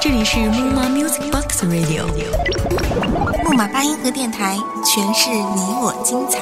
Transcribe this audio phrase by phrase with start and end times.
[0.00, 2.04] 这里是木马 Music Box Radio，
[3.44, 6.40] 木马八音盒电台，诠释你我精彩。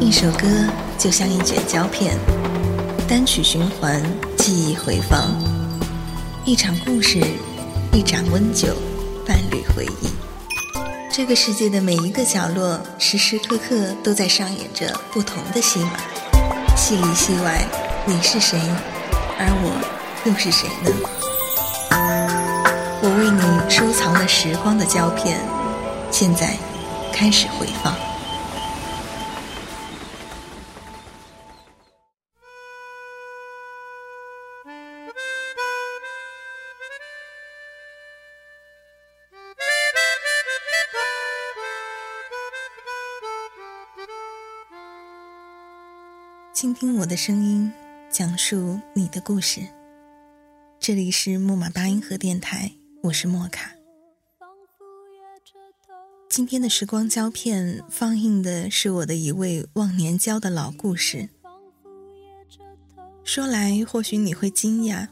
[0.00, 0.48] 一首歌
[0.98, 2.18] 就像一卷胶片，
[3.08, 4.02] 单曲循环，
[4.38, 5.20] 记忆回放；
[6.44, 7.20] 一场故事，
[7.92, 8.74] 一盏温酒，
[9.24, 10.21] 伴侣回忆。
[11.14, 15.90] 这个世界的每一个角落，时时刻刻都在上演着不同的戏码。
[16.74, 17.62] 戏里戏外，
[18.06, 18.58] 你是谁，
[19.38, 19.76] 而我
[20.24, 20.90] 又是谁呢？
[23.02, 25.38] 我为你收藏了时光的胶片，
[26.10, 26.56] 现在
[27.12, 27.94] 开始回放。
[46.62, 47.72] 倾听我的声音，
[48.08, 49.62] 讲述你的故事。
[50.78, 52.70] 这里是木马八音盒电台，
[53.02, 53.72] 我是莫卡。
[56.30, 61.28] 今天的时光胶片放映的是我的一位忘年交的老故事。
[63.24, 65.08] 说来或许你会惊讶，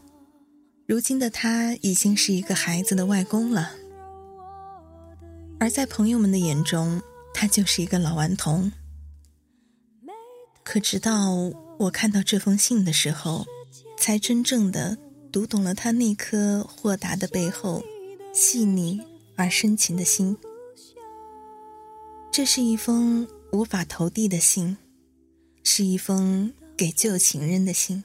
[0.87, 3.73] 如今的他已经是一个孩子的外公了，
[5.59, 7.03] 而在朋友们的眼中，
[7.35, 8.71] 他就是一个老顽童。
[10.73, 11.33] 可直到
[11.81, 13.45] 我看到这封信的时候，
[13.99, 14.97] 才真正的
[15.33, 17.83] 读懂了他那颗豁达的背后
[18.33, 19.01] 细腻
[19.35, 20.39] 而深情的心。
[22.31, 24.77] 这是一封无法投递的信，
[25.65, 28.05] 是一封给旧情人的信。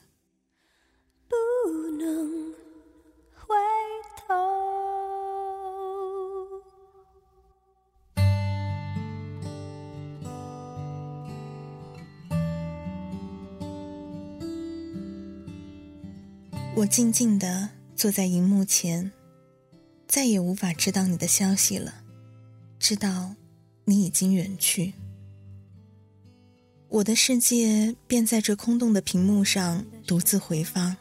[16.86, 19.12] 静静地坐在荧幕前，
[20.08, 22.04] 再也无法知道你的消息了，
[22.80, 23.34] 知道
[23.86, 24.94] 你已经远去。
[26.90, 30.96] 我的世界便在这空洞的屏幕上独自回放，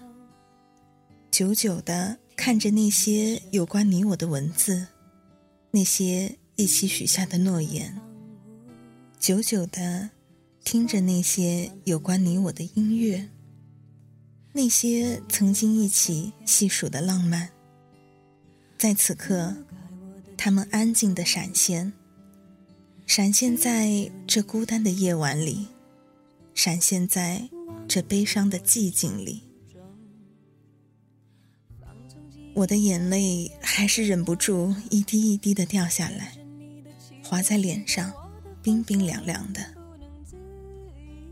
[1.30, 4.86] 久久地看着那些有关你我的文字，
[5.70, 7.96] 那些一起许下的诺言，
[9.20, 10.10] 久久地
[10.64, 13.28] 听着那些有关你我的音乐。
[14.56, 17.50] 那些曾经一起细数的浪漫，
[18.78, 19.52] 在此刻，
[20.36, 21.92] 他们安静的闪现，
[23.04, 25.66] 闪现在这孤单的夜晚里，
[26.54, 27.48] 闪现在
[27.88, 29.42] 这悲伤的寂静里。
[32.54, 36.32] 我的眼泪还是忍不住一滴一滴的掉下来，
[37.24, 38.12] 滑在脸上，
[38.62, 39.60] 冰冰凉凉的。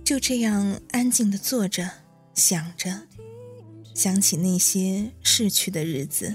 [0.03, 1.89] 就这样安静的坐着，
[2.35, 2.91] 想着。
[3.95, 6.35] 想起那些逝去的日子，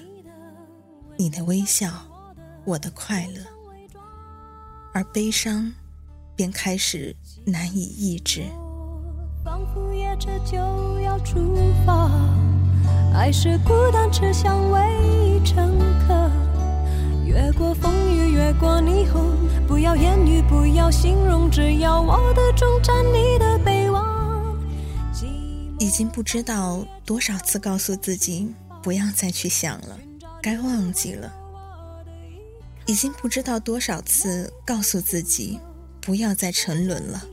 [1.18, 1.91] 你的微笑，
[2.66, 3.41] 我的快乐，
[4.94, 5.74] 而悲伤
[6.36, 7.16] 便开始
[7.46, 8.44] 难以抑制。
[9.44, 10.57] 仿佛夜车就
[11.00, 12.12] 要出发，
[13.12, 16.31] 爱是孤单车厢唯一乘客。
[17.25, 19.31] 越过风雨，越过霓虹，
[19.68, 23.87] 不要言语，不要形容，只要我的终站，你的背。
[25.79, 29.99] 已经不知道多少次告诉自己不要再去想了，
[30.41, 31.31] 该忘记了。
[32.88, 35.59] 已经不知道多少次告诉自己
[36.01, 37.23] 不要再沉沦了，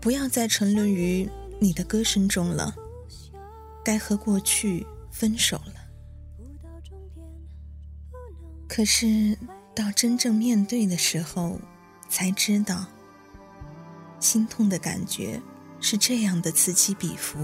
[0.00, 1.28] 不要再沉沦于
[1.60, 2.74] 你的歌声中了，
[3.84, 5.74] 该和过去分手了。
[8.66, 9.38] 可是
[9.74, 11.60] 到真正面对的时候，
[12.08, 12.86] 才知道，
[14.18, 15.40] 心痛的感觉
[15.80, 17.38] 是这样的此起彼伏。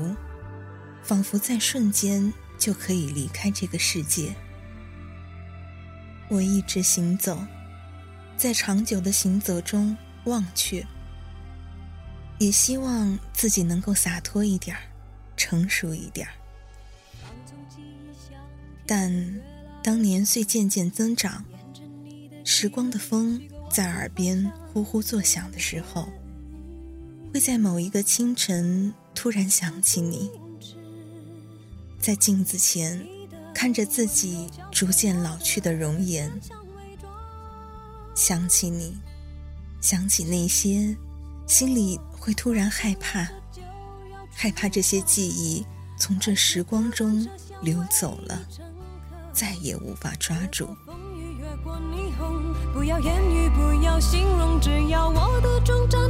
[1.03, 4.35] 仿佛在瞬间就可以离开这个世界。
[6.29, 7.45] 我一直行走，
[8.37, 10.87] 在长久的行走中忘却，
[12.39, 14.83] 也希望自己能够洒脱一点儿，
[15.37, 16.33] 成熟一点儿。
[18.87, 19.41] 但
[19.83, 21.45] 当年岁渐渐增长，
[22.45, 23.41] 时光的风
[23.71, 26.09] 在耳边呼呼作响的时候，
[27.33, 30.31] 会在某一个清晨突然想起你。
[32.03, 33.07] 在镜子前，
[33.55, 36.29] 看着自己逐渐老去的容颜，
[38.13, 38.99] 想起你，
[39.81, 40.97] 想起那些，
[41.47, 43.29] 心里会突然害怕，
[44.35, 45.65] 害怕这些记忆
[45.97, 47.25] 从这时光中
[47.61, 48.49] 流走了，
[49.33, 50.75] 再也无法抓住。
[52.75, 56.01] 不要言语，不要要形容，只要我的终站，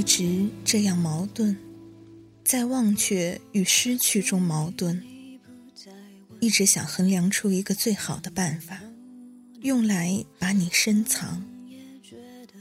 [0.00, 1.54] 一直这样矛盾，
[2.42, 4.98] 在忘却与失去中矛盾。
[6.40, 8.80] 一直想衡量出一个最好的办法，
[9.60, 11.44] 用来把你深藏，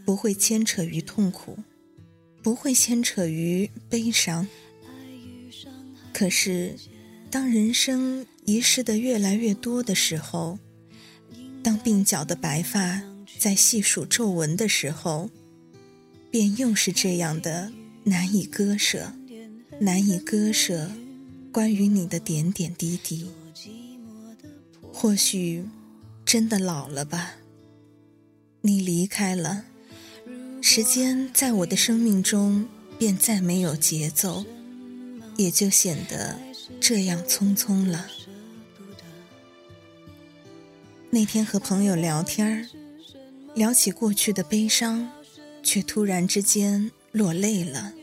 [0.05, 1.57] 不会牵扯于痛苦，
[2.43, 4.45] 不会牵扯于悲伤。
[6.13, 6.75] 可是，
[7.31, 10.59] 当人生遗失的越来越多的时候，
[11.63, 13.01] 当鬓角的白发
[13.37, 15.29] 在细数皱纹的时候，
[16.31, 17.71] 便又是这样的
[18.03, 19.13] 难以割舍，
[19.79, 20.91] 难以割舍
[21.51, 23.29] 关于你的点点滴滴。
[24.93, 25.65] 或许
[26.25, 27.35] 真的老了吧。
[28.61, 29.63] 你离开了，
[30.61, 32.67] 时间在我的生命中
[32.97, 34.43] 便再没有节奏，
[35.37, 36.37] 也就显得
[36.81, 38.05] 这样匆匆了。
[41.09, 42.69] 那天和朋友聊天
[43.55, 45.09] 聊起过去的悲伤，
[45.69, 47.93] 却突然之间落泪了。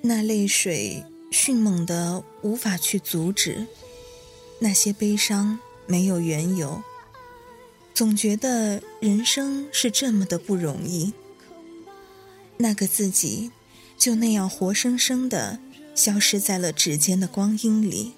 [0.00, 3.66] 那泪水迅猛的无法去阻止，
[4.58, 5.58] 那些悲伤。
[5.86, 6.82] 没有缘由，
[7.94, 11.14] 总觉得人生是这么的不容易。
[12.58, 13.50] 那个自己
[13.96, 15.58] 就那样活生生的
[15.94, 18.12] 消失在了指尖的光阴里，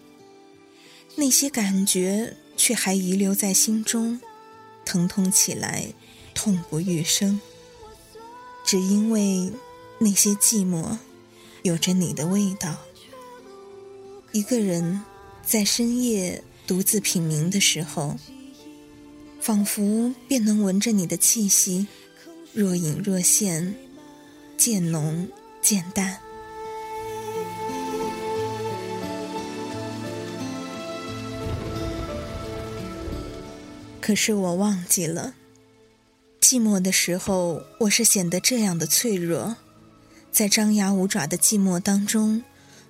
[1.15, 4.21] 那些感觉却还遗留在心中，
[4.85, 5.93] 疼痛起来，
[6.35, 7.41] 痛不欲生。
[8.65, 9.53] 只因为
[9.99, 10.99] 那些寂寞，
[11.63, 12.77] 有着你的味道。
[14.33, 15.03] 一个人
[15.45, 16.43] 在深夜。
[16.67, 18.17] 独自品茗的时候，
[19.41, 21.89] 仿佛便能闻着你的气息，
[22.53, 23.75] 若隐若现，
[24.57, 25.27] 渐浓
[25.61, 26.21] 渐淡。
[34.01, 35.35] 可是我忘记了，
[36.51, 39.55] 寂寞的时候，我是显得这样的脆弱，
[40.33, 42.43] 在张牙舞爪的寂寞当中，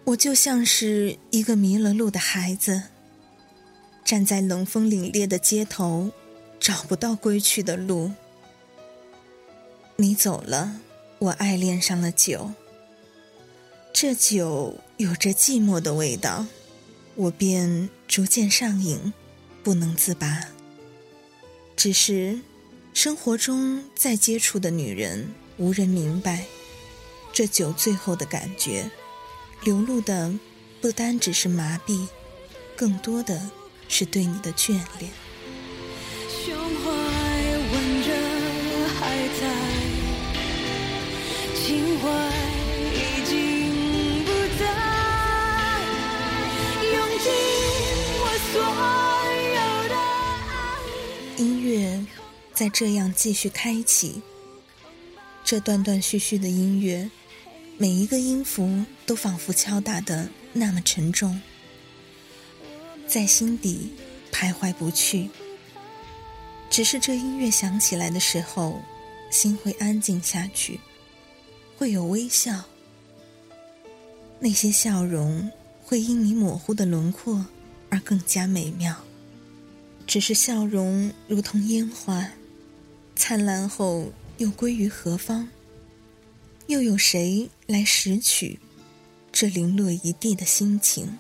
[0.05, 2.85] 我就像是一个迷了路的孩子。
[4.03, 6.11] 站在冷风凛冽的街头，
[6.59, 8.11] 找不到归去的路。
[9.97, 10.81] 你走了，
[11.19, 12.51] 我爱恋上了酒。
[13.93, 16.47] 这酒有着寂寞的味道，
[17.15, 19.13] 我便逐渐上瘾，
[19.63, 20.47] 不能自拔。
[21.77, 22.41] 只是，
[22.93, 26.45] 生活中再接触的女人，无人明白，
[27.33, 28.91] 这酒醉后的感觉，
[29.65, 30.33] 流露的
[30.81, 32.07] 不单只是麻痹，
[32.77, 33.51] 更多的。
[33.93, 35.11] 是对你的眷恋。
[52.61, 54.21] 在这样继续开启，
[55.43, 57.11] 这断断续续的音乐，
[57.79, 61.41] 每一个音符都仿佛敲打的那么沉重。
[63.09, 63.95] 在心底
[64.31, 65.31] 徘徊不去，
[66.69, 68.83] 只是这音乐响起来的时候，
[69.31, 70.79] 心会安静下去，
[71.79, 72.67] 会有微笑。
[74.39, 75.51] 那些笑容
[75.83, 77.47] 会因你模糊的轮廓
[77.89, 78.95] 而更加美妙。
[80.07, 82.29] 只是笑容如同烟花，
[83.23, 85.51] 灿烂后又归于何方？
[86.69, 88.59] 又有谁来拾取
[89.31, 91.19] 这零落一地的心情？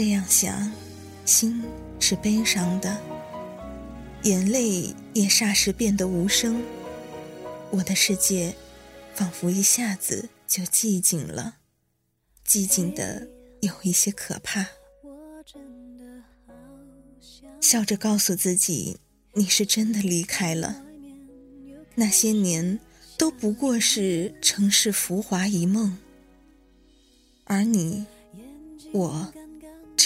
[0.00, 0.72] 这样想，
[1.24, 1.60] 心
[1.98, 3.02] 是悲伤的，
[4.22, 6.62] 眼泪也霎时变得无声。
[7.72, 8.54] 我的世界，
[9.12, 11.56] 仿佛一下子就寂静了，
[12.46, 13.26] 寂静的
[13.60, 14.64] 有一些可怕。
[17.60, 18.98] 笑着告诉自己，
[19.32, 20.80] 你是真的离开了。
[21.96, 22.78] 那些年
[23.16, 25.98] 都不过是城市浮华一梦，
[27.42, 28.06] 而你，
[28.92, 29.32] 我，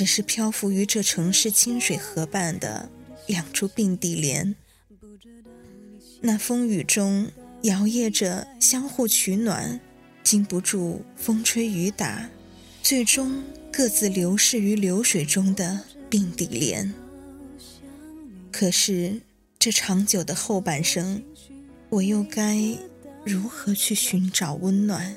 [0.02, 2.90] 只是漂浮于这城市清水河畔的
[3.28, 4.56] 两株并蒂莲。
[6.20, 7.30] 那风雨中
[7.62, 9.78] 摇曳着，相互取暖，
[10.24, 12.28] 经不住风吹雨打，
[12.82, 16.92] 最终各自流逝于流水中的并蒂莲。
[18.50, 19.20] 可是
[19.56, 21.22] 这长久的后半生，
[21.90, 22.76] 我又该
[23.24, 25.16] 如何去寻找温暖？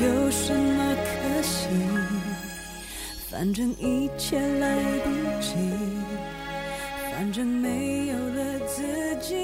[0.00, 1.66] 有什么可惜？
[3.30, 5.54] 反正一切来不及，
[7.10, 8.82] 反正没有了自
[9.20, 9.36] 己。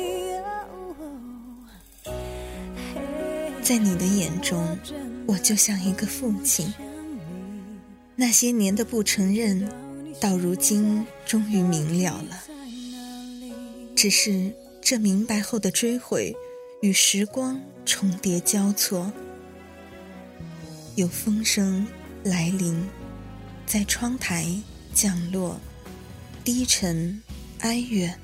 [3.63, 4.79] 在你的眼中，
[5.27, 6.73] 我就像一个父亲。
[8.17, 9.69] 那些年的不承认，
[10.21, 12.43] 到如今终于明了了。
[13.95, 16.35] 只是这明白后的追悔，
[16.83, 19.13] 与时光重叠交错，
[20.99, 21.87] 有风声
[22.25, 22.85] 来临。
[23.65, 24.53] 在窗台
[24.93, 25.61] 降落，
[26.43, 27.23] 低沉
[27.61, 28.19] 哀怨。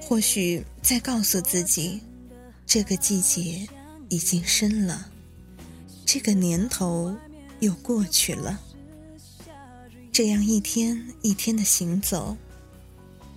[0.00, 2.00] 或许在告诉自己，
[2.64, 3.66] 这个季节
[4.08, 5.10] 已经深了，
[6.06, 7.12] 这个年头
[7.58, 8.60] 又过去了。
[10.12, 12.36] 这样一天一天的行走，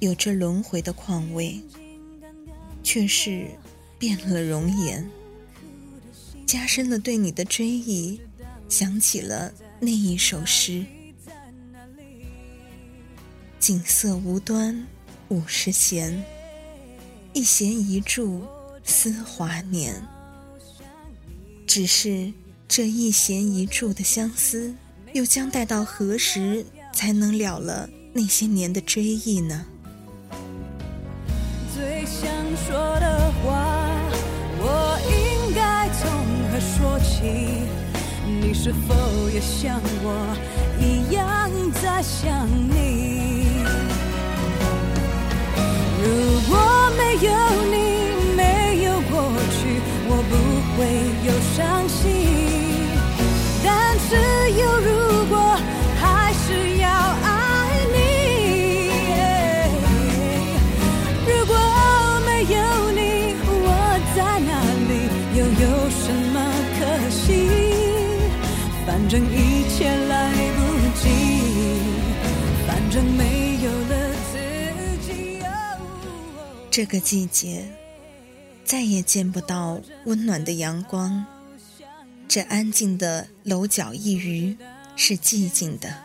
[0.02, 1.60] 有着轮回的况味，
[2.84, 3.48] 却是
[3.98, 5.10] 变了容颜，
[6.46, 8.20] 加深了对你的追忆，
[8.68, 9.52] 想起了。
[9.80, 10.86] 那一首诗：
[13.60, 14.86] 景色无端
[15.30, 16.24] 五十弦，
[17.34, 18.44] 一弦一柱
[18.84, 19.96] 思华年。
[21.66, 22.32] 只是
[22.68, 24.76] 这一弦一柱的相思，
[25.14, 29.66] 又将待到何时才能了了那些年的追忆呢？
[31.74, 32.30] 最想
[32.68, 33.71] 说的话，
[36.62, 37.68] 说起？
[38.24, 38.94] 你是否
[39.34, 40.38] 也像我
[40.80, 41.50] 一样
[41.82, 43.66] 在想你？
[46.04, 46.06] 如
[46.50, 46.54] 果
[46.98, 47.11] 没
[76.82, 77.64] 这个季节，
[78.66, 81.24] 再也见不到温暖的阳光。
[82.28, 84.58] 这安静的楼角一隅
[84.96, 85.96] 是寂静的。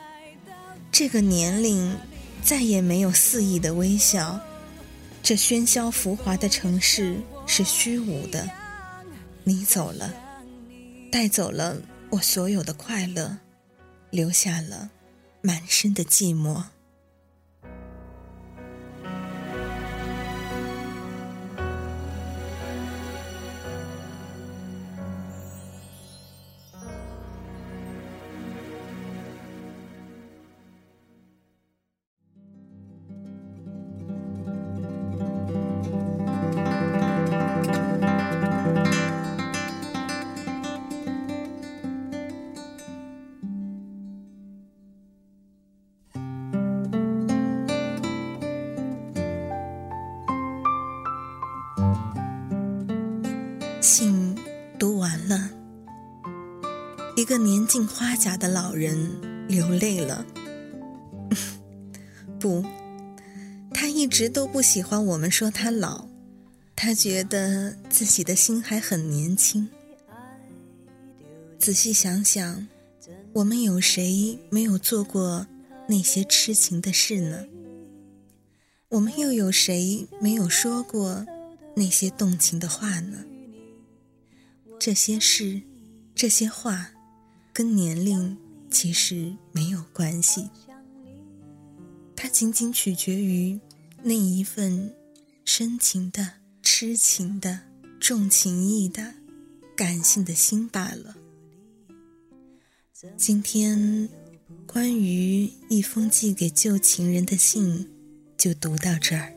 [0.93, 1.97] 这个年龄，
[2.43, 4.39] 再也没有肆意的微笑。
[5.23, 7.17] 这喧嚣浮华的城市
[7.47, 8.47] 是虚无的。
[9.45, 10.13] 你走了，
[11.11, 11.79] 带走了。
[12.11, 13.39] 我所有的快乐，
[14.11, 14.91] 留下了
[15.41, 16.63] 满身的寂寞。
[57.37, 60.25] 个年近花甲的老人流泪了。
[62.41, 62.65] 不，
[63.75, 66.09] 他一直都不喜欢我们说他老，
[66.75, 69.69] 他觉得自己的心还很年轻。
[71.59, 72.67] 仔细想想，
[73.35, 75.47] 我们有谁没有做过
[75.87, 77.45] 那些痴情的事呢？
[78.89, 81.27] 我们又有谁没有说过
[81.75, 83.19] 那些动情的话呢？
[84.79, 85.61] 这些事，
[86.15, 86.93] 这些话
[87.57, 88.37] 跟年龄
[88.71, 90.51] 其实没有关系，
[92.15, 93.59] 它仅仅取决于
[94.03, 94.95] 那一份
[95.43, 97.61] 深情的、痴情的、
[97.99, 99.15] 重情义的、
[99.75, 101.17] 感性的心罢了。
[103.17, 104.07] 今天
[104.67, 107.89] 关于一封寄给旧情人的信，
[108.37, 109.36] 就读到这儿。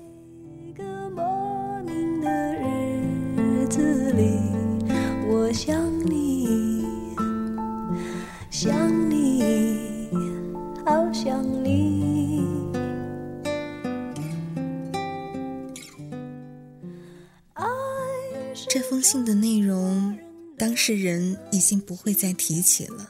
[19.09, 20.15] 信的内容，
[20.55, 23.09] 当事人已经不会再提起了。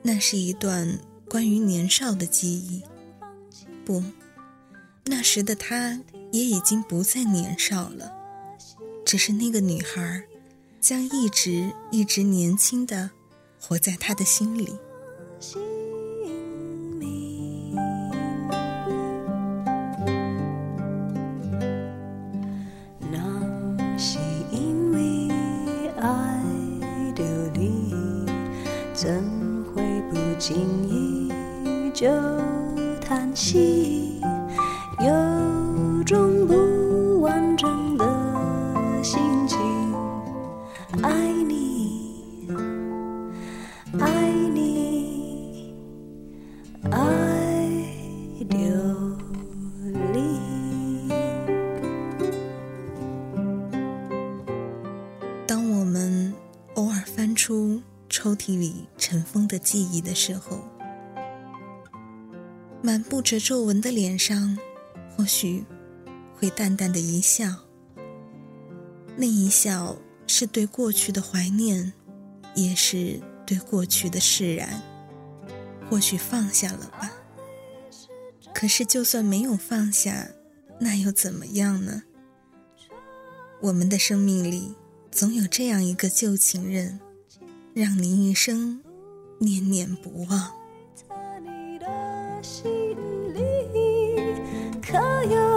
[0.00, 0.98] 那是一段
[1.28, 2.82] 关于年少的记忆，
[3.84, 4.02] 不，
[5.04, 6.00] 那时的他
[6.32, 8.10] 也已经不再年少了，
[9.04, 10.24] 只是那个女孩，
[10.80, 13.10] 将一直一直年轻的
[13.60, 14.72] 活在他的心里。
[30.38, 30.56] 经
[30.88, 31.32] 意
[31.94, 32.06] 就
[33.00, 34.20] 叹息？
[35.00, 36.65] 有种不
[60.26, 60.58] 时候，
[62.82, 64.58] 满布着皱纹的脸上，
[65.16, 65.64] 或许
[66.34, 67.46] 会淡淡的一笑。
[69.16, 71.92] 那一笑是对过去的怀念，
[72.56, 74.82] 也是对过去的释然。
[75.88, 77.12] 或许放下了吧。
[78.52, 80.26] 可是，就算没有放下，
[80.80, 82.02] 那又怎么样呢？
[83.60, 84.74] 我们的生命里，
[85.12, 86.98] 总有这样一个旧情人，
[87.74, 88.82] 让你一生
[89.38, 90.50] 念念不忘。
[90.94, 91.86] 在你的
[92.42, 92.64] 心
[93.34, 93.40] 里
[94.80, 95.55] 可有